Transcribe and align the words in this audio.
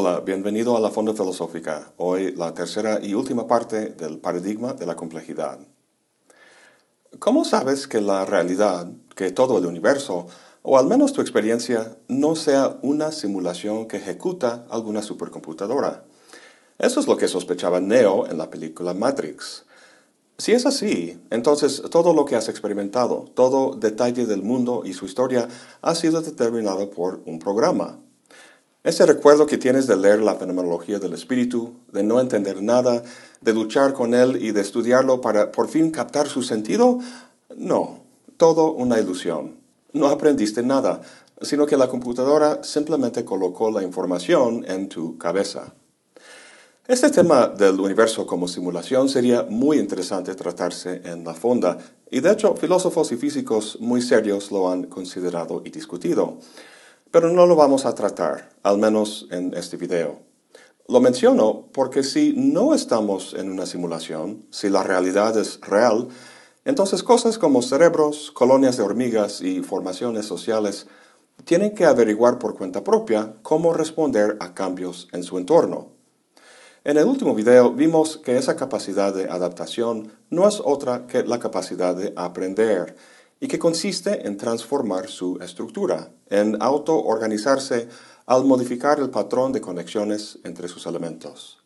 Hola, 0.00 0.20
bienvenido 0.20 0.76
a 0.76 0.80
la 0.80 0.92
Fonda 0.92 1.12
Filosófica. 1.12 1.92
Hoy 1.96 2.30
la 2.36 2.54
tercera 2.54 3.00
y 3.02 3.14
última 3.14 3.48
parte 3.48 3.86
del 3.86 4.18
paradigma 4.18 4.72
de 4.72 4.86
la 4.86 4.94
complejidad. 4.94 5.58
¿Cómo 7.18 7.44
sabes 7.44 7.88
que 7.88 8.00
la 8.00 8.24
realidad, 8.24 8.92
que 9.16 9.32
todo 9.32 9.58
el 9.58 9.66
universo, 9.66 10.28
o 10.62 10.78
al 10.78 10.86
menos 10.86 11.12
tu 11.12 11.20
experiencia, 11.20 11.96
no 12.06 12.36
sea 12.36 12.78
una 12.82 13.10
simulación 13.10 13.88
que 13.88 13.96
ejecuta 13.96 14.66
alguna 14.70 15.02
supercomputadora? 15.02 16.04
Eso 16.78 17.00
es 17.00 17.08
lo 17.08 17.16
que 17.16 17.26
sospechaba 17.26 17.80
Neo 17.80 18.28
en 18.28 18.38
la 18.38 18.50
película 18.50 18.94
Matrix. 18.94 19.64
Si 20.36 20.52
es 20.52 20.64
así, 20.64 21.20
entonces 21.30 21.82
todo 21.90 22.14
lo 22.14 22.24
que 22.24 22.36
has 22.36 22.48
experimentado, 22.48 23.24
todo 23.34 23.74
detalle 23.74 24.26
del 24.26 24.44
mundo 24.44 24.82
y 24.84 24.92
su 24.92 25.06
historia 25.06 25.48
ha 25.82 25.96
sido 25.96 26.22
determinado 26.22 26.88
por 26.88 27.20
un 27.26 27.40
programa, 27.40 27.98
ese 28.84 29.04
recuerdo 29.06 29.46
que 29.46 29.58
tienes 29.58 29.86
de 29.86 29.96
leer 29.96 30.20
la 30.20 30.36
fenomenología 30.36 30.98
del 30.98 31.12
espíritu, 31.12 31.74
de 31.92 32.02
no 32.02 32.20
entender 32.20 32.62
nada, 32.62 33.02
de 33.40 33.52
luchar 33.52 33.92
con 33.92 34.14
él 34.14 34.42
y 34.42 34.52
de 34.52 34.60
estudiarlo 34.60 35.20
para 35.20 35.52
por 35.52 35.68
fin 35.68 35.90
captar 35.90 36.28
su 36.28 36.42
sentido, 36.42 36.98
no, 37.56 38.00
todo 38.36 38.72
una 38.72 38.98
ilusión. 38.98 39.56
No 39.92 40.06
aprendiste 40.06 40.62
nada, 40.62 41.02
sino 41.42 41.66
que 41.66 41.76
la 41.76 41.88
computadora 41.88 42.62
simplemente 42.62 43.24
colocó 43.24 43.70
la 43.70 43.82
información 43.82 44.64
en 44.66 44.88
tu 44.88 45.18
cabeza. 45.18 45.74
Este 46.86 47.10
tema 47.10 47.48
del 47.48 47.78
universo 47.80 48.26
como 48.26 48.48
simulación 48.48 49.08
sería 49.08 49.42
muy 49.42 49.78
interesante 49.78 50.34
tratarse 50.34 51.02
en 51.04 51.24
la 51.24 51.34
fonda, 51.34 51.76
y 52.10 52.20
de 52.20 52.32
hecho 52.32 52.54
filósofos 52.54 53.12
y 53.12 53.16
físicos 53.16 53.76
muy 53.80 54.00
serios 54.00 54.50
lo 54.50 54.70
han 54.70 54.84
considerado 54.84 55.60
y 55.64 55.70
discutido. 55.70 56.38
Pero 57.10 57.30
no 57.30 57.46
lo 57.46 57.56
vamos 57.56 57.86
a 57.86 57.94
tratar, 57.94 58.50
al 58.62 58.78
menos 58.78 59.26
en 59.30 59.54
este 59.54 59.76
video. 59.76 60.20
Lo 60.88 61.00
menciono 61.00 61.68
porque 61.72 62.02
si 62.02 62.34
no 62.36 62.74
estamos 62.74 63.34
en 63.34 63.50
una 63.50 63.66
simulación, 63.66 64.46
si 64.50 64.68
la 64.68 64.82
realidad 64.82 65.36
es 65.38 65.60
real, 65.60 66.08
entonces 66.64 67.02
cosas 67.02 67.38
como 67.38 67.62
cerebros, 67.62 68.30
colonias 68.30 68.76
de 68.76 68.82
hormigas 68.82 69.40
y 69.40 69.62
formaciones 69.62 70.26
sociales 70.26 70.86
tienen 71.44 71.74
que 71.74 71.86
averiguar 71.86 72.38
por 72.38 72.56
cuenta 72.56 72.84
propia 72.84 73.34
cómo 73.42 73.72
responder 73.72 74.36
a 74.40 74.54
cambios 74.54 75.08
en 75.12 75.22
su 75.22 75.38
entorno. 75.38 75.92
En 76.84 76.96
el 76.96 77.06
último 77.06 77.34
video 77.34 77.72
vimos 77.72 78.16
que 78.16 78.36
esa 78.36 78.56
capacidad 78.56 79.14
de 79.14 79.28
adaptación 79.28 80.12
no 80.30 80.48
es 80.48 80.60
otra 80.64 81.06
que 81.06 81.22
la 81.22 81.38
capacidad 81.38 81.94
de 81.94 82.12
aprender, 82.16 82.96
y 83.40 83.48
que 83.48 83.58
consiste 83.58 84.26
en 84.26 84.36
transformar 84.36 85.08
su 85.08 85.38
estructura, 85.40 86.12
en 86.28 86.60
autoorganizarse 86.60 87.88
al 88.26 88.44
modificar 88.44 88.98
el 88.98 89.10
patrón 89.10 89.52
de 89.52 89.60
conexiones 89.60 90.38
entre 90.44 90.68
sus 90.68 90.86
elementos. 90.86 91.58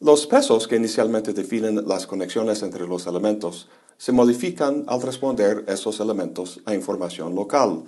Los 0.00 0.26
pesos 0.26 0.68
que 0.68 0.76
inicialmente 0.76 1.32
definen 1.32 1.86
las 1.86 2.06
conexiones 2.06 2.62
entre 2.62 2.86
los 2.86 3.06
elementos 3.06 3.68
se 3.96 4.12
modifican 4.12 4.84
al 4.86 5.02
responder 5.02 5.64
esos 5.66 5.98
elementos 5.98 6.60
a 6.64 6.74
información 6.74 7.34
local. 7.34 7.82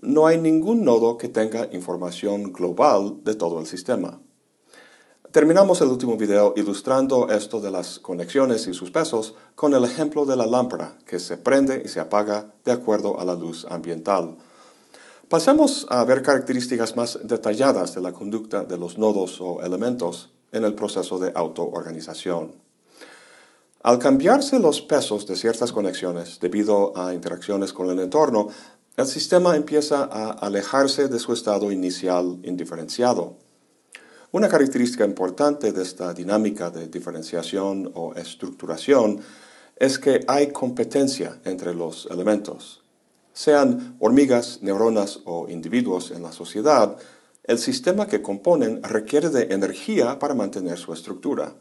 No 0.00 0.26
hay 0.26 0.38
ningún 0.38 0.84
nodo 0.84 1.16
que 1.16 1.28
tenga 1.28 1.68
información 1.72 2.52
global 2.52 3.24
de 3.24 3.34
todo 3.34 3.58
el 3.58 3.66
sistema. 3.66 4.20
Terminamos 5.36 5.82
el 5.82 5.88
último 5.88 6.16
video 6.16 6.54
ilustrando 6.56 7.28
esto 7.28 7.60
de 7.60 7.70
las 7.70 7.98
conexiones 7.98 8.66
y 8.68 8.72
sus 8.72 8.90
pesos 8.90 9.34
con 9.54 9.74
el 9.74 9.84
ejemplo 9.84 10.24
de 10.24 10.34
la 10.34 10.46
lámpara 10.46 10.96
que 11.04 11.18
se 11.18 11.36
prende 11.36 11.82
y 11.84 11.88
se 11.88 12.00
apaga 12.00 12.54
de 12.64 12.72
acuerdo 12.72 13.20
a 13.20 13.24
la 13.26 13.34
luz 13.34 13.66
ambiental. 13.68 14.38
Pasemos 15.28 15.86
a 15.90 16.02
ver 16.04 16.22
características 16.22 16.96
más 16.96 17.18
detalladas 17.22 17.94
de 17.94 18.00
la 18.00 18.12
conducta 18.12 18.64
de 18.64 18.78
los 18.78 18.96
nodos 18.96 19.38
o 19.42 19.62
elementos 19.62 20.30
en 20.52 20.64
el 20.64 20.72
proceso 20.72 21.18
de 21.18 21.32
autoorganización. 21.34 22.52
Al 23.82 23.98
cambiarse 23.98 24.58
los 24.58 24.80
pesos 24.80 25.26
de 25.26 25.36
ciertas 25.36 25.70
conexiones 25.70 26.40
debido 26.40 26.96
a 26.96 27.12
interacciones 27.12 27.74
con 27.74 27.90
el 27.90 28.00
entorno, 28.00 28.48
el 28.96 29.06
sistema 29.06 29.54
empieza 29.54 30.08
a 30.10 30.30
alejarse 30.30 31.08
de 31.08 31.18
su 31.18 31.34
estado 31.34 31.70
inicial 31.70 32.38
indiferenciado. 32.42 33.36
Una 34.32 34.48
característica 34.48 35.04
importante 35.04 35.72
de 35.72 35.82
esta 35.82 36.12
dinámica 36.12 36.70
de 36.70 36.88
diferenciación 36.88 37.92
o 37.94 38.14
estructuración 38.14 39.20
es 39.76 39.98
que 39.98 40.24
hay 40.26 40.48
competencia 40.48 41.38
entre 41.44 41.74
los 41.74 42.08
elementos. 42.10 42.82
Sean 43.32 43.96
hormigas, 44.00 44.60
neuronas 44.62 45.20
o 45.26 45.48
individuos 45.48 46.10
en 46.10 46.22
la 46.22 46.32
sociedad, 46.32 46.96
el 47.44 47.58
sistema 47.58 48.08
que 48.08 48.20
componen 48.20 48.82
requiere 48.82 49.28
de 49.28 49.54
energía 49.54 50.18
para 50.18 50.34
mantener 50.34 50.76
su 50.78 50.92
estructura. 50.92 51.54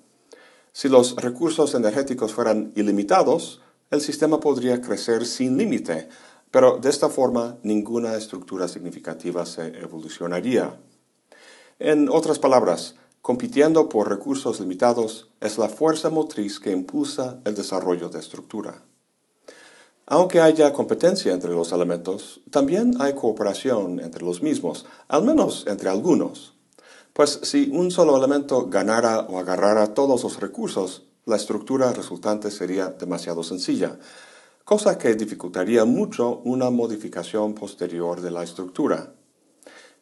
Si 0.72 0.90
los 0.90 1.16
recursos 1.18 1.76
energéticos 1.76 2.34
fueran 2.34 2.72
ilimitados, 2.76 3.62
el 3.92 4.02
sistema 4.02 4.40
podría 4.40 4.82
crecer 4.82 5.28
sin 5.28 5.58
límite, 5.58 6.10
pero 6.50 6.80
de 6.80 6.90
esta 6.90 7.10
forma 7.10 7.58
ninguna 7.62 8.16
estructura 8.16 8.68
significativa 8.68 9.46
se 9.46 9.68
evolucionaría. 9.80 10.80
En 11.80 12.08
otras 12.08 12.40
palabras, 12.40 12.96
compitiendo 13.22 13.90
por 13.90 14.08
recursos 14.08 14.62
limitados 14.62 15.28
es 15.42 15.58
la 15.58 15.68
fuerza 15.68 16.10
motriz 16.10 16.58
que 16.58 16.72
impulsa 16.72 17.42
el 17.44 17.54
desarrollo 17.54 18.08
de 18.08 18.20
estructura. 18.20 18.82
Aunque 20.06 20.40
haya 20.40 20.72
competencia 20.72 21.34
entre 21.34 21.52
los 21.52 21.74
elementos, 21.74 22.40
también 22.50 22.96
hay 23.02 23.14
cooperación 23.14 24.00
entre 24.00 24.24
los 24.24 24.42
mismos, 24.42 24.86
al 25.10 25.26
menos 25.26 25.66
entre 25.68 25.90
algunos. 25.90 26.54
Pues 27.12 27.42
si 27.44 27.70
un 27.74 27.92
solo 27.92 28.16
elemento 28.16 28.68
ganara 28.68 29.22
o 29.28 29.38
agarrara 29.38 29.94
todos 29.94 30.24
los 30.24 30.40
recursos, 30.40 31.04
la 31.26 31.36
estructura 31.36 31.92
resultante 31.92 32.52
sería 32.52 32.88
demasiado 32.88 33.44
sencilla, 33.44 34.00
cosa 34.64 34.98
que 34.98 35.14
dificultaría 35.16 35.84
mucho 35.84 36.40
una 36.46 36.70
modificación 36.70 37.54
posterior 37.54 38.22
de 38.22 38.32
la 38.32 38.44
estructura. 38.44 39.12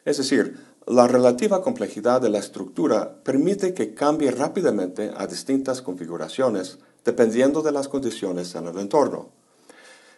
Es 0.04 0.18
decir, 0.18 0.73
la 0.86 1.06
relativa 1.08 1.62
complejidad 1.62 2.20
de 2.20 2.28
la 2.28 2.38
estructura 2.38 3.22
permite 3.22 3.72
que 3.72 3.94
cambie 3.94 4.30
rápidamente 4.30 5.12
a 5.16 5.26
distintas 5.26 5.80
configuraciones 5.80 6.78
dependiendo 7.04 7.62
de 7.62 7.72
las 7.72 7.88
condiciones 7.88 8.54
en 8.54 8.66
el 8.66 8.78
entorno. 8.78 9.30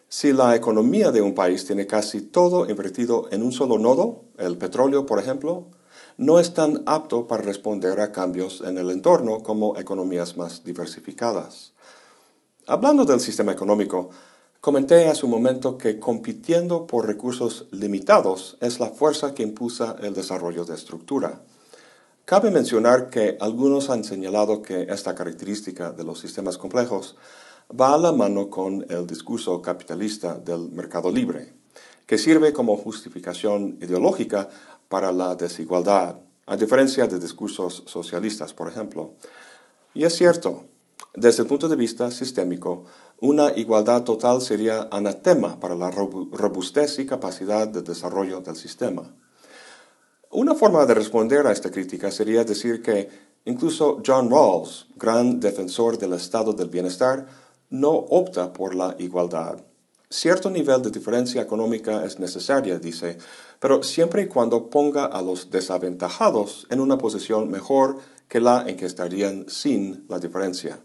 Si 0.08 0.32
la 0.32 0.56
economía 0.56 1.12
de 1.12 1.20
un 1.20 1.34
país 1.34 1.66
tiene 1.66 1.86
casi 1.86 2.20
todo 2.20 2.68
invertido 2.68 3.28
en 3.30 3.42
un 3.42 3.52
solo 3.52 3.78
nodo, 3.78 4.24
el 4.38 4.56
petróleo 4.56 5.06
por 5.06 5.20
ejemplo, 5.20 5.66
no 6.16 6.40
es 6.40 6.54
tan 6.54 6.82
apto 6.86 7.26
para 7.26 7.42
responder 7.42 8.00
a 8.00 8.10
cambios 8.10 8.60
en 8.60 8.78
el 8.78 8.90
entorno 8.90 9.42
como 9.42 9.76
economías 9.78 10.36
más 10.36 10.64
diversificadas. 10.64 11.74
Hablando 12.66 13.04
del 13.04 13.20
sistema 13.20 13.52
económico, 13.52 14.10
Comenté 14.66 15.06
hace 15.06 15.24
un 15.24 15.30
momento 15.30 15.78
que 15.78 16.00
compitiendo 16.00 16.88
por 16.88 17.06
recursos 17.06 17.68
limitados 17.70 18.58
es 18.60 18.80
la 18.80 18.88
fuerza 18.88 19.32
que 19.32 19.44
impulsa 19.44 19.94
el 20.02 20.12
desarrollo 20.12 20.64
de 20.64 20.74
estructura. 20.74 21.40
Cabe 22.24 22.50
mencionar 22.50 23.08
que 23.08 23.36
algunos 23.40 23.90
han 23.90 24.02
señalado 24.02 24.62
que 24.62 24.88
esta 24.90 25.14
característica 25.14 25.92
de 25.92 26.02
los 26.02 26.18
sistemas 26.18 26.58
complejos 26.58 27.14
va 27.80 27.94
a 27.94 27.98
la 27.98 28.10
mano 28.10 28.50
con 28.50 28.84
el 28.88 29.06
discurso 29.06 29.62
capitalista 29.62 30.34
del 30.34 30.68
mercado 30.72 31.12
libre, 31.12 31.52
que 32.04 32.18
sirve 32.18 32.52
como 32.52 32.76
justificación 32.76 33.78
ideológica 33.80 34.48
para 34.88 35.12
la 35.12 35.36
desigualdad, 35.36 36.16
a 36.44 36.56
diferencia 36.56 37.06
de 37.06 37.20
discursos 37.20 37.84
socialistas, 37.86 38.52
por 38.52 38.66
ejemplo. 38.66 39.12
Y 39.94 40.02
es 40.02 40.16
cierto, 40.16 40.64
desde 41.16 41.42
el 41.42 41.48
punto 41.48 41.66
de 41.66 41.76
vista 41.76 42.10
sistémico, 42.10 42.84
una 43.20 43.50
igualdad 43.56 44.04
total 44.04 44.42
sería 44.42 44.88
anatema 44.90 45.58
para 45.58 45.74
la 45.74 45.90
robustez 45.90 46.98
y 46.98 47.06
capacidad 47.06 47.66
de 47.66 47.80
desarrollo 47.80 48.42
del 48.42 48.54
sistema. 48.54 49.14
Una 50.30 50.54
forma 50.54 50.84
de 50.84 50.92
responder 50.92 51.46
a 51.46 51.52
esta 51.52 51.70
crítica 51.70 52.10
sería 52.10 52.44
decir 52.44 52.82
que 52.82 53.08
incluso 53.46 54.02
John 54.06 54.28
Rawls, 54.28 54.88
gran 54.96 55.40
defensor 55.40 55.96
del 55.96 56.12
estado 56.12 56.52
del 56.52 56.68
bienestar, 56.68 57.26
no 57.70 57.92
opta 57.92 58.52
por 58.52 58.74
la 58.74 58.94
igualdad. 58.98 59.64
Cierto 60.10 60.50
nivel 60.50 60.82
de 60.82 60.90
diferencia 60.90 61.40
económica 61.40 62.04
es 62.04 62.18
necesaria, 62.18 62.78
dice, 62.78 63.16
pero 63.58 63.82
siempre 63.82 64.22
y 64.22 64.26
cuando 64.26 64.68
ponga 64.68 65.06
a 65.06 65.22
los 65.22 65.50
desaventajados 65.50 66.66
en 66.68 66.80
una 66.80 66.98
posición 66.98 67.50
mejor 67.50 67.96
que 68.28 68.40
la 68.40 68.64
en 68.68 68.76
que 68.76 68.86
estarían 68.86 69.48
sin 69.48 70.04
la 70.08 70.18
diferencia. 70.18 70.78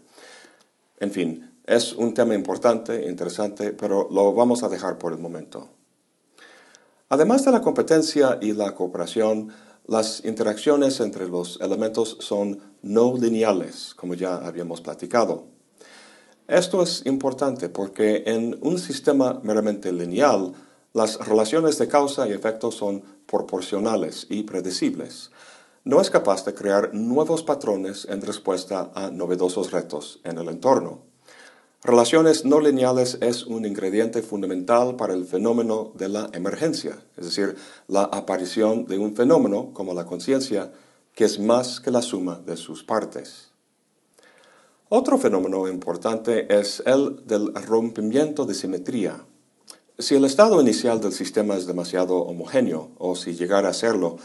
En 1.02 1.10
fin, 1.10 1.50
es 1.66 1.94
un 1.94 2.14
tema 2.14 2.36
importante, 2.36 3.08
interesante, 3.08 3.72
pero 3.72 4.06
lo 4.12 4.32
vamos 4.34 4.62
a 4.62 4.68
dejar 4.68 4.98
por 4.98 5.12
el 5.12 5.18
momento. 5.18 5.68
Además 7.08 7.44
de 7.44 7.50
la 7.50 7.60
competencia 7.60 8.38
y 8.40 8.52
la 8.52 8.76
cooperación, 8.76 9.48
las 9.88 10.24
interacciones 10.24 11.00
entre 11.00 11.26
los 11.26 11.60
elementos 11.60 12.18
son 12.20 12.60
no 12.82 13.16
lineales, 13.16 13.94
como 13.96 14.14
ya 14.14 14.36
habíamos 14.46 14.80
platicado. 14.80 15.46
Esto 16.46 16.84
es 16.84 17.04
importante 17.04 17.68
porque 17.68 18.22
en 18.26 18.56
un 18.60 18.78
sistema 18.78 19.40
meramente 19.42 19.90
lineal, 19.92 20.52
las 20.92 21.18
relaciones 21.26 21.78
de 21.78 21.88
causa 21.88 22.28
y 22.28 22.32
efecto 22.32 22.70
son 22.70 23.02
proporcionales 23.26 24.28
y 24.30 24.44
predecibles. 24.44 25.32
No 25.84 26.00
es 26.00 26.10
capaz 26.10 26.44
de 26.44 26.54
crear 26.54 26.94
nuevos 26.94 27.42
patrones 27.42 28.06
en 28.08 28.22
respuesta 28.22 28.90
a 28.94 29.10
novedosos 29.10 29.72
retos 29.72 30.20
en 30.24 30.38
el 30.38 30.48
entorno. 30.48 31.02
Relaciones 31.82 32.44
no 32.44 32.60
lineales 32.60 33.18
es 33.20 33.44
un 33.44 33.66
ingrediente 33.66 34.22
fundamental 34.22 34.94
para 34.94 35.14
el 35.14 35.24
fenómeno 35.24 35.90
de 35.96 36.08
la 36.08 36.30
emergencia, 36.32 37.02
es 37.16 37.24
decir, 37.24 37.56
la 37.88 38.04
aparición 38.04 38.86
de 38.86 38.98
un 38.98 39.16
fenómeno 39.16 39.70
como 39.72 39.92
la 39.92 40.06
conciencia 40.06 40.72
que 41.14 41.24
es 41.24 41.40
más 41.40 41.80
que 41.80 41.90
la 41.90 42.00
suma 42.00 42.40
de 42.46 42.56
sus 42.56 42.84
partes. 42.84 43.50
Otro 44.88 45.18
fenómeno 45.18 45.66
importante 45.66 46.54
es 46.56 46.82
el 46.86 47.26
del 47.26 47.52
rompimiento 47.54 48.44
de 48.44 48.54
simetría. 48.54 49.24
Si 49.98 50.14
el 50.14 50.24
estado 50.24 50.60
inicial 50.60 51.00
del 51.00 51.12
sistema 51.12 51.56
es 51.56 51.66
demasiado 51.66 52.18
homogéneo, 52.18 52.90
o 52.98 53.16
si 53.16 53.34
llegara 53.34 53.70
a 53.70 53.74
serlo, 53.74 54.18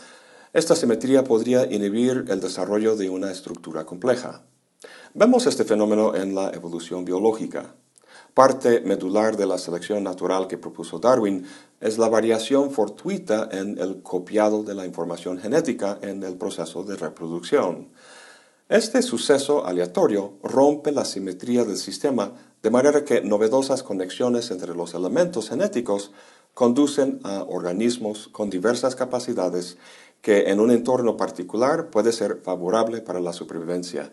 esta 0.58 0.76
simetría 0.76 1.24
podría 1.24 1.72
inhibir 1.72 2.26
el 2.30 2.40
desarrollo 2.40 2.96
de 2.96 3.12
una 3.12 3.32
estructura 3.32 3.86
compleja. 3.86 4.42
Vemos 5.14 5.46
este 5.46 5.66
fenómeno 5.66 6.16
en 6.16 6.34
la 6.34 6.50
evolución 6.50 7.06
biológica. 7.06 7.76
Parte 8.34 8.82
medular 8.82 9.38
de 9.38 9.46
la 9.46 9.60
selección 9.60 10.04
natural 10.04 10.48
que 10.48 10.58
propuso 10.58 10.98
Darwin 10.98 11.46
es 11.80 12.00
la 12.00 12.10
variación 12.10 12.72
fortuita 12.72 13.48
en 13.52 13.78
el 13.78 14.02
copiado 14.02 14.64
de 14.64 14.74
la 14.74 14.88
información 14.88 15.38
genética 15.38 16.00
en 16.02 16.24
el 16.24 16.38
proceso 16.38 16.84
de 16.84 16.96
reproducción. 16.96 17.90
Este 18.68 19.04
suceso 19.04 19.64
aleatorio 19.64 20.40
rompe 20.42 20.92
la 20.92 21.06
simetría 21.06 21.66
del 21.66 21.78
sistema 21.78 22.34
de 22.64 22.72
manera 22.72 23.06
que 23.06 23.22
novedosas 23.22 23.84
conexiones 23.84 24.50
entre 24.50 24.74
los 24.74 24.96
elementos 24.96 25.50
genéticos 25.50 26.12
conducen 26.58 27.20
a 27.24 27.44
organismos 27.44 28.30
con 28.30 28.50
diversas 28.50 28.96
capacidades 28.96 29.78
que 30.22 30.50
en 30.50 30.60
un 30.60 30.72
entorno 30.72 31.18
particular 31.18 31.90
puede 31.90 32.12
ser 32.12 32.42
favorable 32.44 33.02
para 33.02 33.20
la 33.20 33.34
supervivencia, 33.34 34.12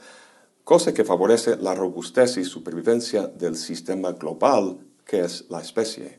cosa 0.64 0.94
que 0.94 1.04
favorece 1.04 1.56
la 1.56 1.74
robustez 1.74 2.36
y 2.36 2.44
supervivencia 2.44 3.26
del 3.26 3.56
sistema 3.56 4.12
global 4.12 4.78
que 5.04 5.20
es 5.20 5.44
la 5.50 5.60
especie. 5.60 6.18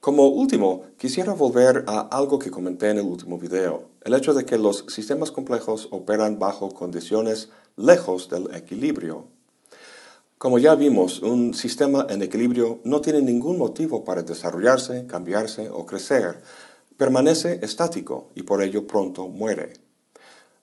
Como 0.00 0.26
último, 0.28 0.82
quisiera 0.98 1.32
volver 1.32 1.84
a 1.86 2.00
algo 2.00 2.38
que 2.38 2.50
comenté 2.50 2.90
en 2.90 2.98
el 2.98 3.06
último 3.06 3.38
video, 3.38 3.88
el 4.02 4.12
hecho 4.12 4.34
de 4.34 4.44
que 4.44 4.58
los 4.58 4.84
sistemas 4.88 5.30
complejos 5.30 5.88
operan 5.92 6.38
bajo 6.38 6.68
condiciones 6.70 7.48
lejos 7.76 8.28
del 8.28 8.54
equilibrio. 8.54 9.28
Como 10.36 10.58
ya 10.58 10.74
vimos, 10.74 11.22
un 11.22 11.54
sistema 11.54 12.06
en 12.10 12.20
equilibrio 12.20 12.80
no 12.84 13.00
tiene 13.00 13.22
ningún 13.22 13.56
motivo 13.56 14.04
para 14.04 14.22
desarrollarse, 14.22 15.06
cambiarse 15.06 15.70
o 15.70 15.86
crecer. 15.86 16.42
Permanece 16.96 17.60
estático 17.62 18.30
y 18.34 18.42
por 18.42 18.62
ello 18.62 18.86
pronto 18.86 19.28
muere. 19.28 19.72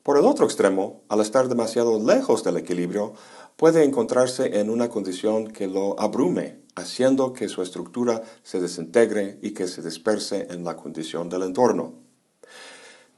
Por 0.03 0.17
el 0.17 0.25
otro 0.25 0.45
extremo, 0.45 1.03
al 1.09 1.21
estar 1.21 1.47
demasiado 1.47 1.99
lejos 1.99 2.43
del 2.43 2.57
equilibrio, 2.57 3.13
puede 3.55 3.83
encontrarse 3.83 4.59
en 4.59 4.69
una 4.69 4.89
condición 4.89 5.47
que 5.47 5.67
lo 5.67 5.99
abrume, 5.99 6.61
haciendo 6.75 7.33
que 7.33 7.49
su 7.49 7.61
estructura 7.61 8.23
se 8.43 8.59
desintegre 8.59 9.37
y 9.41 9.51
que 9.51 9.67
se 9.67 9.83
disperse 9.83 10.47
en 10.49 10.63
la 10.63 10.75
condición 10.75 11.29
del 11.29 11.43
entorno. 11.43 11.93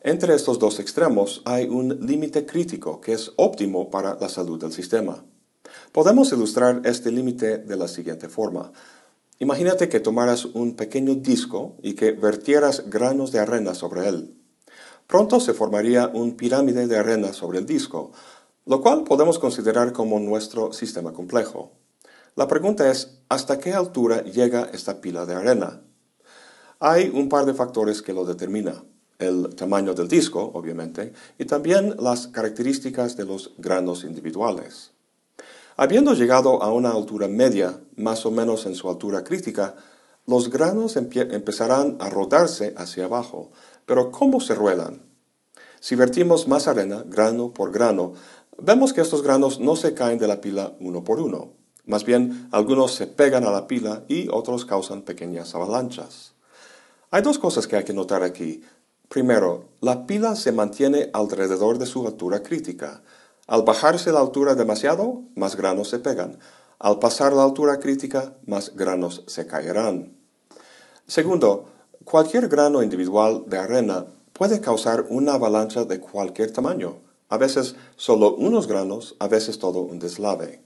Entre 0.02 0.36
estos 0.36 0.60
dos 0.60 0.80
extremos 0.80 1.42
hay 1.46 1.70
un 1.70 2.06
límite 2.06 2.46
crítico 2.46 3.00
que 3.00 3.14
es 3.14 3.32
óptimo 3.38 3.90
para 3.90 4.16
la 4.16 4.28
salud 4.28 4.60
del 4.60 4.74
sistema. 4.74 5.24
Podemos 5.94 6.34
ilustrar 6.34 6.82
este 6.84 7.10
límite 7.10 7.60
de 7.60 7.78
la 7.78 7.88
siguiente 7.88 8.28
forma. 8.28 8.74
Imagínate 9.40 9.90
que 9.90 10.00
tomaras 10.00 10.46
un 10.46 10.76
pequeño 10.76 11.16
disco 11.16 11.76
y 11.82 11.94
que 11.94 12.12
vertieras 12.12 12.90
granos 12.90 13.32
de 13.32 13.40
arena 13.40 13.74
sobre 13.74 14.08
él. 14.08 14.38
Pronto 15.08 15.40
se 15.40 15.54
formaría 15.54 16.08
un 16.08 16.38
pirámide 16.38 16.88
de 16.88 16.98
arena 16.98 17.34
sobre 17.34 17.60
el 17.60 17.66
disco, 17.66 18.12
lo 18.66 18.82
cual 18.82 19.04
podemos 19.04 19.40
considerar 19.40 19.92
como 19.92 20.20
nuestro 20.20 20.72
sistema 20.72 21.14
complejo. 21.14 21.74
La 22.36 22.48
pregunta 22.48 22.90
es, 22.90 23.20
¿hasta 23.30 23.60
qué 23.60 23.74
altura 23.74 24.24
llega 24.24 24.70
esta 24.74 25.02
pila 25.02 25.26
de 25.26 25.36
arena? 25.36 25.82
Hay 26.80 27.10
un 27.14 27.30
par 27.30 27.46
de 27.46 27.54
factores 27.54 28.02
que 28.02 28.14
lo 28.14 28.26
determina. 28.26 28.84
El 29.20 29.56
tamaño 29.56 29.94
del 29.94 30.08
disco, 30.08 30.52
obviamente, 30.54 31.14
y 31.38 31.46
también 31.46 31.96
las 32.00 32.28
características 32.28 33.16
de 33.16 33.26
los 33.26 33.54
granos 33.58 34.04
individuales. 34.04 34.93
Habiendo 35.76 36.14
llegado 36.14 36.62
a 36.62 36.72
una 36.72 36.92
altura 36.92 37.28
media, 37.28 37.80
más 37.96 38.26
o 38.26 38.32
menos 38.32 38.66
en 38.66 38.76
su 38.76 38.90
altura 38.90 39.24
crítica, 39.24 39.76
los 40.26 40.50
granos 40.50 40.96
empezarán 40.96 41.98
a 42.00 42.10
rodarse 42.10 42.74
hacia 42.78 43.06
abajo, 43.06 43.52
pero 43.86 44.12
¿cómo 44.12 44.40
se 44.40 44.56
ruedan? 44.56 45.02
Si 45.80 45.96
vertimos 45.96 46.48
más 46.48 46.68
arena, 46.68 47.04
grano 47.08 47.54
por 47.54 47.72
grano, 47.72 48.14
vemos 48.58 48.94
que 48.94 49.02
estos 49.02 49.24
granos 49.24 49.60
no 49.60 49.76
se 49.76 49.94
caen 49.94 50.20
de 50.20 50.28
la 50.28 50.40
pila 50.40 50.74
uno 50.80 51.04
por 51.04 51.20
uno. 51.20 51.54
Más 51.86 52.06
bien, 52.06 52.48
algunos 52.52 52.94
se 52.94 53.08
pegan 53.08 53.44
a 53.44 53.52
la 53.52 53.68
pila 53.68 54.06
y 54.08 54.30
otros 54.30 54.66
causan 54.66 55.02
pequeñas 55.02 55.54
avalanchas. 55.56 56.34
Hay 57.12 57.22
dos 57.22 57.38
cosas 57.38 57.68
que 57.68 57.76
hay 57.76 57.84
que 57.84 57.94
notar 57.94 58.24
aquí. 58.24 58.62
Primero, 59.10 59.66
la 59.82 60.08
pila 60.08 60.36
se 60.36 60.54
mantiene 60.54 61.10
alrededor 61.14 61.78
de 61.80 61.86
su 61.86 62.08
altura 62.08 62.42
crítica. 62.42 63.04
Al 63.48 63.64
bajarse 63.64 64.12
la 64.12 64.20
altura 64.20 64.56
demasiado, 64.56 65.24
más 65.36 65.56
granos 65.56 65.90
se 65.90 66.00
pegan. 66.00 66.40
Al 66.80 67.00
pasar 67.00 67.34
la 67.34 67.44
altura 67.44 67.80
crítica, 67.80 68.36
más 68.46 68.76
granos 68.76 69.24
se 69.28 69.48
caerán. 69.48 70.18
Segundo, 71.08 71.66
Cualquier 72.04 72.50
grano 72.50 72.84
individual 72.84 73.46
de 73.48 73.58
arena 73.58 74.06
puede 74.34 74.60
causar 74.60 75.06
una 75.10 75.36
avalancha 75.36 75.86
de 75.86 76.02
cualquier 76.02 76.52
tamaño, 76.52 76.98
a 77.30 77.38
veces 77.38 77.76
solo 77.96 78.36
unos 78.36 78.68
granos, 78.68 79.16
a 79.20 79.30
veces 79.30 79.58
todo 79.58 79.80
un 79.80 80.00
deslave. 80.00 80.62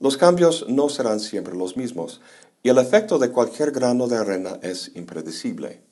Los 0.00 0.16
cambios 0.16 0.66
no 0.68 0.88
serán 0.88 1.20
siempre 1.20 1.54
los 1.54 1.76
mismos, 1.76 2.20
y 2.64 2.68
el 2.68 2.78
efecto 2.78 3.18
de 3.20 3.30
cualquier 3.30 3.70
grano 3.70 4.08
de 4.08 4.16
arena 4.16 4.58
es 4.60 4.90
impredecible. 4.96 5.82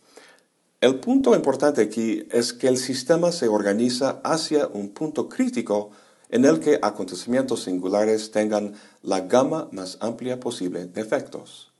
El 0.81 0.99
punto 0.99 1.37
importante 1.37 1.81
aquí 1.81 2.27
es 2.33 2.53
que 2.53 2.67
el 2.67 2.77
sistema 2.77 3.31
se 3.31 3.47
organiza 3.47 4.21
hacia 4.25 4.67
un 4.67 4.89
punto 4.89 5.29
crítico 5.29 5.91
en 6.29 6.45
el 6.45 6.61
que 6.61 6.79
acontecimientos 6.83 7.65
singulares 7.65 8.31
tengan 8.31 8.75
la 9.03 9.21
gama 9.21 9.69
más 9.73 9.99
amplia 10.01 10.41
posible 10.41 10.87
de 10.87 11.01
efectos. 11.01 11.73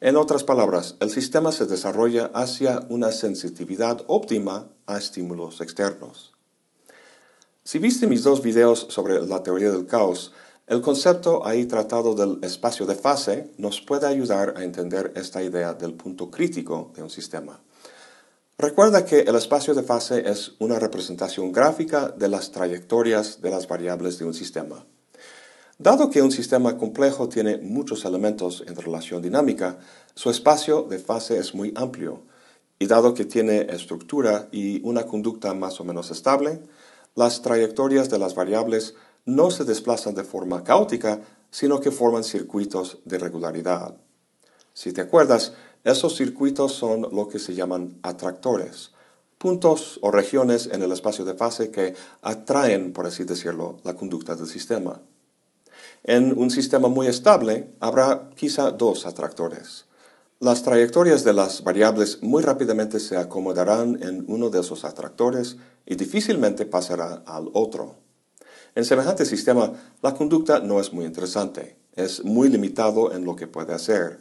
En 0.00 0.16
otras 0.16 0.44
palabras, 0.44 0.96
el 1.00 1.10
sistema 1.10 1.52
se 1.52 1.66
desarrolla 1.66 2.30
hacia 2.32 2.86
una 2.88 3.12
sensitividad 3.12 4.02
óptima 4.06 4.68
a 4.86 4.96
estímulos 4.96 5.60
externos. 5.60 6.32
Si 7.64 7.78
viste 7.78 8.06
mis 8.06 8.24
dos 8.24 8.42
videos 8.42 8.86
sobre 8.88 9.20
la 9.20 9.42
teoría 9.42 9.70
del 9.70 9.86
caos, 9.86 10.32
el 10.66 10.80
concepto 10.80 11.46
ahí 11.46 11.66
tratado 11.66 12.14
del 12.14 12.38
espacio 12.42 12.86
de 12.86 12.94
fase 12.94 13.50
nos 13.58 13.80
puede 13.80 14.06
ayudar 14.06 14.54
a 14.56 14.64
entender 14.64 15.12
esta 15.16 15.42
idea 15.42 15.74
del 15.74 15.94
punto 15.94 16.30
crítico 16.30 16.92
de 16.94 17.02
un 17.02 17.10
sistema. 17.10 17.60
Recuerda 18.60 19.06
que 19.06 19.20
el 19.20 19.36
espacio 19.36 19.72
de 19.72 19.82
fase 19.82 20.28
es 20.28 20.52
una 20.58 20.78
representación 20.78 21.50
gráfica 21.50 22.08
de 22.10 22.28
las 22.28 22.50
trayectorias 22.50 23.40
de 23.40 23.48
las 23.48 23.66
variables 23.66 24.18
de 24.18 24.26
un 24.26 24.34
sistema. 24.34 24.84
Dado 25.78 26.10
que 26.10 26.20
un 26.20 26.30
sistema 26.30 26.76
complejo 26.76 27.26
tiene 27.26 27.56
muchos 27.56 28.04
elementos 28.04 28.62
en 28.66 28.76
relación 28.76 29.22
dinámica, 29.22 29.78
su 30.14 30.28
espacio 30.28 30.82
de 30.82 30.98
fase 30.98 31.38
es 31.38 31.54
muy 31.54 31.72
amplio, 31.74 32.20
y 32.78 32.86
dado 32.86 33.14
que 33.14 33.24
tiene 33.24 33.62
estructura 33.70 34.50
y 34.52 34.86
una 34.86 35.04
conducta 35.06 35.54
más 35.54 35.80
o 35.80 35.84
menos 35.84 36.10
estable, 36.10 36.60
las 37.14 37.40
trayectorias 37.40 38.10
de 38.10 38.18
las 38.18 38.34
variables 38.34 38.94
no 39.24 39.50
se 39.50 39.64
desplazan 39.64 40.14
de 40.14 40.24
forma 40.24 40.64
caótica, 40.64 41.22
sino 41.50 41.80
que 41.80 41.90
forman 41.90 42.24
circuitos 42.24 42.98
de 43.06 43.16
regularidad. 43.16 43.96
Si 44.74 44.92
te 44.92 45.00
acuerdas, 45.00 45.54
esos 45.84 46.16
circuitos 46.16 46.72
son 46.72 47.08
lo 47.12 47.28
que 47.28 47.38
se 47.38 47.54
llaman 47.54 47.98
atractores, 48.02 48.90
puntos 49.38 49.98
o 50.02 50.10
regiones 50.10 50.68
en 50.70 50.82
el 50.82 50.92
espacio 50.92 51.24
de 51.24 51.34
fase 51.34 51.70
que 51.70 51.94
atraen, 52.20 52.92
por 52.92 53.06
así 53.06 53.24
decirlo, 53.24 53.78
la 53.84 53.94
conducta 53.94 54.36
del 54.36 54.46
sistema. 54.46 55.00
En 56.04 56.38
un 56.38 56.50
sistema 56.50 56.88
muy 56.88 57.06
estable 57.06 57.70
habrá 57.80 58.30
quizá 58.36 58.70
dos 58.70 59.06
atractores. 59.06 59.86
Las 60.38 60.62
trayectorias 60.62 61.24
de 61.24 61.34
las 61.34 61.64
variables 61.64 62.22
muy 62.22 62.42
rápidamente 62.42 63.00
se 63.00 63.16
acomodarán 63.16 64.02
en 64.02 64.24
uno 64.28 64.48
de 64.48 64.60
esos 64.60 64.84
atractores 64.84 65.56
y 65.84 65.96
difícilmente 65.96 66.64
pasará 66.64 67.22
al 67.26 67.50
otro. 67.52 67.96
En 68.74 68.84
semejante 68.84 69.26
sistema, 69.26 69.72
la 70.02 70.14
conducta 70.14 70.60
no 70.60 70.80
es 70.80 70.92
muy 70.92 71.04
interesante, 71.04 71.76
es 71.94 72.24
muy 72.24 72.48
limitado 72.48 73.12
en 73.12 73.24
lo 73.24 73.36
que 73.36 73.46
puede 73.46 73.74
hacer. 73.74 74.20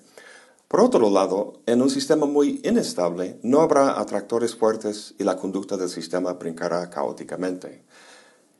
Por 0.70 0.82
otro 0.82 1.10
lado, 1.10 1.64
en 1.66 1.82
un 1.82 1.90
sistema 1.90 2.28
muy 2.28 2.62
inestable 2.64 3.40
no 3.42 3.62
habrá 3.62 4.00
atractores 4.00 4.56
fuertes 4.56 5.16
y 5.18 5.24
la 5.24 5.36
conducta 5.36 5.78
del 5.78 5.90
sistema 5.90 6.34
brincará 6.34 6.92
caóticamente. 6.92 7.84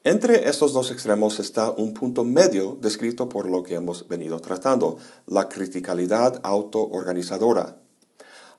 Entre 0.04 0.50
estos 0.50 0.74
dos 0.74 0.90
extremos 0.90 1.40
está 1.40 1.70
un 1.70 1.94
punto 1.94 2.24
medio 2.24 2.80
descrito 2.82 3.30
por 3.30 3.48
lo 3.48 3.62
que 3.62 3.76
hemos 3.76 4.08
venido 4.08 4.40
tratando, 4.40 4.98
la 5.28 5.48
criticalidad 5.50 6.40
autoorganizadora. 6.42 7.78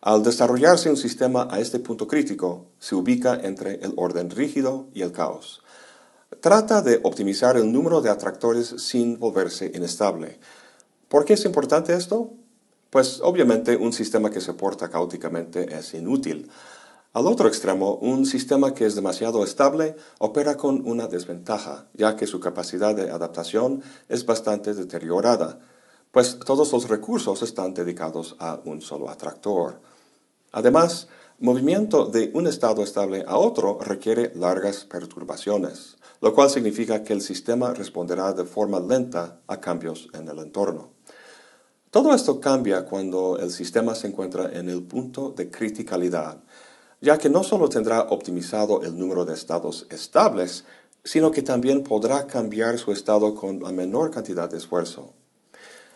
Al 0.01 0.23
desarrollarse 0.23 0.89
un 0.89 0.97
sistema 0.97 1.49
a 1.51 1.59
este 1.59 1.81
punto 1.81 2.07
crítico, 2.07 2.67
se 2.79 2.95
ubica 2.95 3.35
entre 3.35 3.81
el 3.83 3.95
orden 3.97 4.31
rígido 4.31 4.87
y 4.95 5.03
el 5.03 5.11
caos. 5.11 5.61
Trata 6.39 6.83
de 6.83 7.01
optimizar 7.03 7.57
el 7.57 7.73
número 7.73 8.01
de 8.01 8.11
atractores 8.11 8.69
sin 8.79 9.19
volverse 9.19 9.73
inestable. 9.75 10.39
¿Por 11.09 11.25
qué 11.25 11.33
es 11.33 11.45
importante 11.45 11.93
esto? 11.95 12.35
Pues 12.91 13.21
obviamente 13.23 13.77
un 13.77 13.93
sistema 13.93 14.31
que 14.31 14.41
se 14.41 14.53
porta 14.55 14.91
caóticamente 14.91 15.75
es 15.77 15.95
inútil. 15.95 16.51
Al 17.13 17.27
otro 17.27 17.49
extremo, 17.49 17.95
un 17.95 18.27
sistema 18.27 18.75
que 18.75 18.85
es 18.85 18.95
demasiado 18.97 19.43
estable 19.45 19.97
opera 20.19 20.57
con 20.57 20.87
una 20.89 21.07
desventaja, 21.07 21.89
ya 21.95 22.17
que 22.17 22.27
su 22.27 22.41
capacidad 22.41 22.95
de 22.95 23.11
adaptación 23.11 23.83
es 24.09 24.27
bastante 24.27 24.75
deteriorada, 24.75 25.61
pues 26.11 26.39
todos 26.41 26.73
los 26.73 26.89
recursos 26.89 27.43
están 27.43 27.75
dedicados 27.75 28.37
a 28.41 28.61
un 28.65 28.81
solo 28.81 29.09
atractor. 29.09 29.81
Además, 30.53 31.09
movimiento 31.39 32.07
de 32.07 32.31
un 32.35 32.49
estado 32.49 32.83
estable 32.83 33.25
a 33.27 33.39
otro 33.39 33.79
requiere 33.81 34.33
largas 34.35 34.85
perturbaciones, 34.85 35.97
lo 36.21 36.35
cual 36.35 36.51
significa 36.51 37.05
que 37.05 37.13
el 37.13 37.21
sistema 37.23 37.73
responderá 37.73 38.33
de 38.33 38.45
forma 38.45 38.81
lenta 38.81 39.41
a 39.47 39.61
cambios 39.61 40.09
en 40.13 40.29
el 40.29 40.39
entorno. 40.41 40.91
Todo 41.91 42.15
esto 42.15 42.39
cambia 42.39 42.85
cuando 42.85 43.37
el 43.41 43.51
sistema 43.51 43.97
se 43.97 44.07
encuentra 44.07 44.49
en 44.53 44.69
el 44.69 44.85
punto 44.85 45.35
de 45.37 45.51
criticalidad, 45.51 46.39
ya 47.01 47.19
que 47.19 47.29
no 47.29 47.43
solo 47.43 47.69
tendrá 47.69 48.03
optimizado 48.03 48.83
el 48.83 48.97
número 48.97 49.25
de 49.25 49.35
estados 49.35 49.89
estables, 49.91 50.65
sino 51.03 51.33
que 51.33 51.43
también 51.43 51.83
podrá 51.83 52.29
cambiar 52.29 52.79
su 52.79 52.93
estado 52.93 53.35
con 53.35 53.61
la 53.61 53.73
menor 53.73 54.13
cantidad 54.13 54.49
de 54.49 54.59
esfuerzo. 54.59 55.15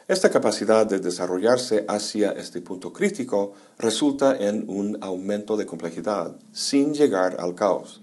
Esta 0.09 0.31
capacidad 0.31 0.85
de 0.85 0.99
desarrollarse 0.99 1.85
hacia 1.87 2.33
este 2.33 2.61
punto 2.61 2.93
crítico 2.93 3.53
resulta 3.79 4.37
en 4.37 4.69
un 4.69 4.99
aumento 5.01 5.57
de 5.57 5.65
complejidad, 5.65 6.35
sin 6.53 6.93
llegar 6.93 7.37
al 7.39 7.55
caos. 7.55 8.03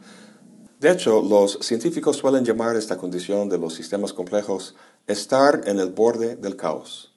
De 0.79 0.89
hecho, 0.89 1.21
los 1.21 1.59
científicos 1.61 2.15
suelen 2.15 2.45
llamar 2.45 2.77
esta 2.77 2.97
condición 2.97 3.49
de 3.49 3.57
los 3.57 3.73
sistemas 3.73 4.13
complejos 4.13 4.75
estar 5.07 5.63
en 5.65 5.77
el 5.77 5.89
borde 5.89 6.37
del 6.37 6.55
caos. 6.55 7.10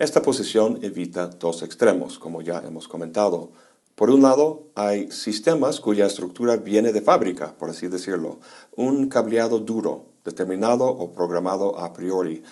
Esta 0.00 0.22
posición 0.22 0.78
evita 0.80 1.26
dos 1.26 1.62
extremos, 1.62 2.18
como 2.18 2.40
ya 2.40 2.62
hemos 2.66 2.88
comentado. 2.88 3.52
Por 3.94 4.08
un 4.08 4.22
lado, 4.22 4.70
hay 4.74 5.10
sistemas 5.10 5.78
cuya 5.78 6.06
estructura 6.06 6.56
viene 6.56 6.94
de 6.94 7.02
fábrica, 7.02 7.54
por 7.58 7.68
así 7.68 7.86
decirlo, 7.86 8.40
un 8.76 9.10
cableado 9.10 9.58
duro, 9.58 10.06
determinado 10.24 10.86
o 10.86 11.12
programado 11.12 11.78
a 11.78 11.92
priori, 11.92 12.42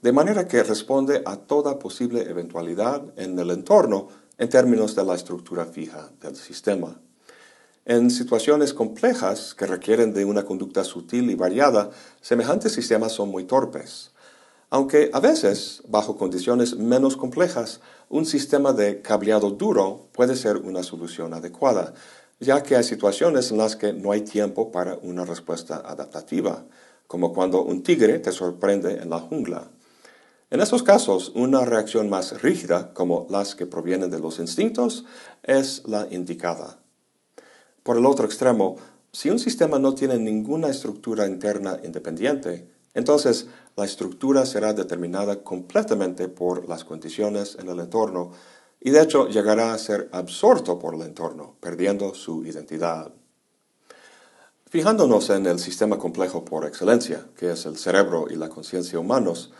de 0.00 0.12
manera 0.12 0.46
que 0.46 0.62
responde 0.62 1.24
a 1.26 1.38
toda 1.38 1.80
posible 1.80 2.22
eventualidad 2.30 3.02
en 3.16 3.36
el 3.36 3.50
entorno 3.50 4.06
en 4.38 4.48
términos 4.48 4.94
de 4.94 5.04
la 5.04 5.16
estructura 5.16 5.64
fija 5.64 6.08
del 6.20 6.36
sistema. 6.36 7.00
En 7.84 8.12
situaciones 8.12 8.72
complejas 8.72 9.56
que 9.56 9.66
requieren 9.66 10.14
de 10.14 10.24
una 10.24 10.44
conducta 10.44 10.84
sutil 10.84 11.32
y 11.32 11.34
variada, 11.34 11.90
semejantes 12.20 12.70
sistemas 12.70 13.10
son 13.10 13.28
muy 13.28 13.42
torpes. 13.42 14.12
Aunque 14.74 15.10
a 15.12 15.20
veces, 15.20 15.82
bajo 15.86 16.16
condiciones 16.16 16.78
menos 16.78 17.18
complejas, 17.18 17.82
un 18.08 18.24
sistema 18.24 18.72
de 18.72 19.02
cableado 19.02 19.50
duro 19.50 20.08
puede 20.12 20.34
ser 20.34 20.56
una 20.56 20.82
solución 20.82 21.34
adecuada, 21.34 21.92
ya 22.40 22.62
que 22.62 22.76
hay 22.76 22.82
situaciones 22.82 23.50
en 23.50 23.58
las 23.58 23.76
que 23.76 23.92
no 23.92 24.12
hay 24.12 24.22
tiempo 24.22 24.72
para 24.72 24.94
una 25.02 25.26
respuesta 25.26 25.82
adaptativa, 25.84 26.64
como 27.06 27.34
cuando 27.34 27.62
un 27.62 27.82
tigre 27.82 28.18
te 28.18 28.32
sorprende 28.32 29.02
en 29.02 29.10
la 29.10 29.18
jungla. 29.18 29.68
En 30.48 30.62
esos 30.62 30.82
casos, 30.82 31.32
una 31.34 31.66
reacción 31.66 32.08
más 32.08 32.40
rígida, 32.40 32.94
como 32.94 33.26
las 33.28 33.54
que 33.54 33.66
provienen 33.66 34.10
de 34.10 34.20
los 34.20 34.38
instintos, 34.38 35.04
es 35.42 35.82
la 35.84 36.08
indicada. 36.10 36.78
Por 37.82 37.98
el 37.98 38.06
otro 38.06 38.24
extremo, 38.24 38.78
si 39.12 39.28
un 39.28 39.38
sistema 39.38 39.78
no 39.78 39.94
tiene 39.94 40.18
ninguna 40.18 40.68
estructura 40.68 41.26
interna 41.26 41.78
independiente, 41.84 42.72
entonces 42.94 43.46
la 43.76 43.84
estructura 43.84 44.46
será 44.46 44.72
determinada 44.72 45.42
completamente 45.42 46.28
por 46.28 46.68
las 46.68 46.84
condiciones 46.84 47.56
en 47.58 47.68
el 47.68 47.80
entorno 47.80 48.32
y 48.80 48.90
de 48.90 49.02
hecho 49.02 49.28
llegará 49.28 49.72
a 49.72 49.78
ser 49.78 50.08
absorto 50.12 50.78
por 50.78 50.94
el 50.94 51.02
entorno, 51.02 51.56
perdiendo 51.60 52.14
su 52.14 52.44
identidad. 52.44 53.12
Fijándonos 54.68 55.30
en 55.30 55.46
el 55.46 55.58
sistema 55.58 55.98
complejo 55.98 56.44
por 56.44 56.66
excelencia, 56.66 57.26
que 57.36 57.52
es 57.52 57.66
el 57.66 57.76
cerebro 57.76 58.26
y 58.30 58.36
la 58.36 58.48
conciencia 58.48 58.98
humanos, 58.98 59.52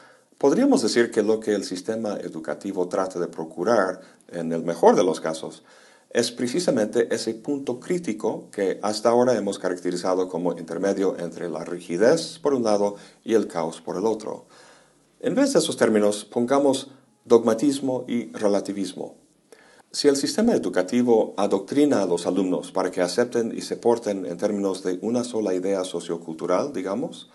Podríamos 0.42 0.82
decir 0.82 1.12
que 1.12 1.22
lo 1.22 1.38
que 1.38 1.54
el 1.54 1.62
sistema 1.62 2.16
educativo 2.16 2.88
trata 2.88 3.20
de 3.20 3.28
procurar, 3.28 4.00
en 4.26 4.50
el 4.50 4.64
mejor 4.64 4.96
de 4.96 5.04
los 5.04 5.20
casos, 5.20 5.62
es 6.12 6.30
precisamente 6.30 7.12
ese 7.14 7.34
punto 7.34 7.80
crítico 7.80 8.50
que 8.50 8.78
hasta 8.82 9.08
ahora 9.08 9.36
hemos 9.36 9.58
caracterizado 9.58 10.28
como 10.28 10.52
intermedio 10.58 11.16
entre 11.18 11.48
la 11.48 11.64
rigidez 11.64 12.38
por 12.38 12.52
un 12.52 12.64
lado 12.64 12.96
y 13.24 13.34
el 13.34 13.48
caos 13.48 13.80
por 13.80 13.96
el 13.96 14.04
otro. 14.04 14.44
En 15.20 15.34
vez 15.34 15.52
de 15.52 15.60
esos 15.60 15.76
términos, 15.76 16.24
pongamos 16.26 16.90
dogmatismo 17.24 18.04
y 18.06 18.30
relativismo. 18.32 19.14
Si 19.90 20.08
el 20.08 20.16
sistema 20.16 20.52
educativo 20.52 21.34
adoctrina 21.36 22.02
a 22.02 22.06
los 22.06 22.26
alumnos 22.26 22.72
para 22.72 22.90
que 22.90 23.00
acepten 23.00 23.56
y 23.56 23.62
se 23.62 23.76
porten 23.76 24.26
en 24.26 24.36
términos 24.36 24.82
de 24.82 24.98
una 25.02 25.24
sola 25.24 25.54
idea 25.54 25.84
sociocultural, 25.84 26.72
digamos, 26.72 27.30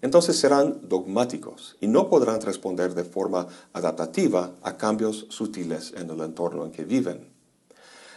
entonces 0.00 0.36
serán 0.36 0.80
dogmáticos 0.88 1.76
y 1.80 1.88
no 1.88 2.08
podrán 2.08 2.40
responder 2.42 2.94
de 2.94 3.04
forma 3.04 3.48
adaptativa 3.72 4.52
a 4.62 4.76
cambios 4.76 5.26
sutiles 5.30 5.92
en 5.96 6.10
el 6.10 6.20
entorno 6.20 6.64
en 6.66 6.72
que 6.72 6.84
viven. 6.84 7.33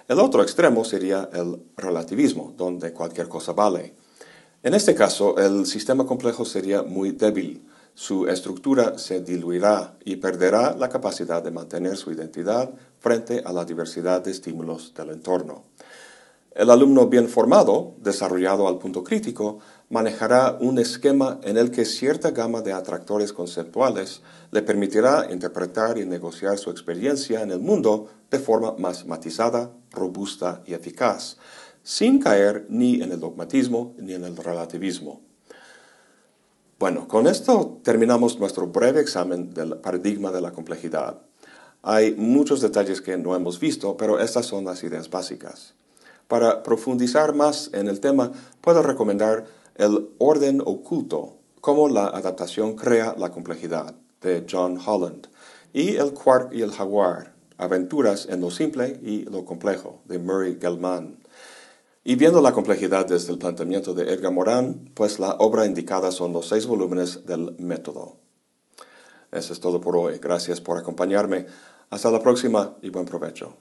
El 0.07 0.19
otro 0.19 0.41
extremo 0.41 0.85
sería 0.85 1.29
el 1.33 1.61
relativismo, 1.75 2.53
donde 2.55 2.93
cualquier 2.93 3.27
cosa 3.27 3.51
vale. 3.51 3.93
En 4.63 4.73
este 4.73 4.95
caso, 4.95 5.37
el 5.37 5.65
sistema 5.65 6.05
complejo 6.05 6.45
sería 6.45 6.81
muy 6.81 7.11
débil, 7.11 7.67
su 7.93 8.27
estructura 8.27 8.99
se 8.99 9.21
diluirá 9.21 9.97
y 10.05 10.17
perderá 10.17 10.75
la 10.77 10.87
capacidad 10.87 11.41
de 11.41 11.49
mantener 11.49 11.97
su 11.97 12.11
identidad 12.11 12.69
frente 12.99 13.41
a 13.43 13.51
la 13.51 13.65
diversidad 13.65 14.23
de 14.23 14.31
estímulos 14.31 14.93
del 14.93 15.09
entorno. 15.09 15.63
El 16.51 16.69
alumno 16.69 17.07
bien 17.07 17.27
formado, 17.27 17.95
desarrollado 17.97 18.67
al 18.67 18.77
punto 18.77 19.03
crítico, 19.03 19.59
manejará 19.89 20.57
un 20.59 20.79
esquema 20.79 21.39
en 21.43 21.57
el 21.57 21.69
que 21.69 21.85
cierta 21.85 22.31
gama 22.31 22.61
de 22.61 22.73
atractores 22.73 23.33
conceptuales 23.33 24.21
le 24.51 24.61
permitirá 24.61 25.27
interpretar 25.31 25.97
y 25.97 26.05
negociar 26.05 26.57
su 26.59 26.69
experiencia 26.69 27.41
en 27.41 27.51
el 27.51 27.59
mundo 27.59 28.09
de 28.29 28.39
forma 28.39 28.73
más 28.77 29.05
matizada, 29.05 29.71
robusta 29.91 30.63
y 30.65 30.73
eficaz, 30.73 31.37
sin 31.83 32.19
caer 32.19 32.65
ni 32.69 33.01
en 33.01 33.11
el 33.11 33.19
dogmatismo 33.19 33.93
ni 33.97 34.13
en 34.13 34.23
el 34.23 34.35
relativismo. 34.35 35.21
Bueno, 36.79 37.07
con 37.07 37.25
esto 37.25 37.79
terminamos 37.83 38.39
nuestro 38.39 38.67
breve 38.67 39.01
examen 39.01 39.53
del 39.53 39.77
paradigma 39.77 40.31
de 40.31 40.41
la 40.41 40.51
complejidad. 40.51 41.21
Hay 41.81 42.13
muchos 42.13 42.61
detalles 42.61 43.01
que 43.01 43.17
no 43.17 43.35
hemos 43.35 43.59
visto, 43.59 43.97
pero 43.97 44.19
estas 44.19 44.45
son 44.45 44.65
las 44.65 44.83
ideas 44.83 45.09
básicas. 45.09 45.73
Para 46.27 46.61
profundizar 46.61 47.33
más 47.33 47.69
en 47.73 47.87
el 47.87 47.99
tema, 47.99 48.31
puedo 48.61 48.83
recomendar 48.83 49.45
El 49.75 50.09
orden 50.17 50.61
oculto, 50.65 51.37
cómo 51.61 51.87
la 51.87 52.07
adaptación 52.07 52.75
crea 52.75 53.15
la 53.17 53.31
complejidad, 53.31 53.95
de 54.21 54.45
John 54.49 54.77
Holland, 54.85 55.27
y 55.71 55.95
El 55.95 56.13
quark 56.13 56.53
y 56.53 56.61
el 56.61 56.71
jaguar, 56.71 57.36
aventuras 57.57 58.27
en 58.29 58.41
lo 58.41 58.51
simple 58.51 58.99
y 59.03 59.23
lo 59.23 59.45
complejo, 59.45 60.01
de 60.05 60.19
Murray 60.19 60.57
Gell-Mann. 60.59 61.17
Y 62.03 62.15
viendo 62.15 62.41
la 62.41 62.53
complejidad 62.53 63.05
desde 63.05 63.33
el 63.33 63.37
planteamiento 63.37 63.93
de 63.93 64.13
Edgar 64.13 64.31
Morin, 64.31 64.91
pues 64.93 65.19
la 65.19 65.31
obra 65.39 65.65
indicada 65.65 66.11
son 66.11 66.31
los 66.31 66.47
seis 66.47 66.65
volúmenes 66.65 67.25
del 67.25 67.55
método. 67.57 68.15
Eso 69.31 69.51
es 69.51 69.59
todo 69.59 69.81
por 69.81 69.97
hoy. 69.97 70.17
Gracias 70.19 70.61
por 70.61 70.77
acompañarme. 70.77 71.47
Hasta 71.89 72.09
la 72.09 72.21
próxima 72.21 72.77
y 72.81 72.89
buen 72.89 73.05
provecho. 73.05 73.57